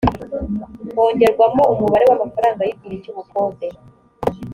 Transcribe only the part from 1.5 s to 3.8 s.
umubare w’amafaranga y’igihe cy’ubukode